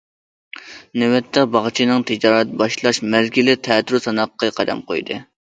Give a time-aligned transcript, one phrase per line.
[1.01, 5.21] نۆۋەتتە باغچىنىڭ تىجارەت باشلاش مەزگىلى تەتۈر ساناققا قەدەم قويدى.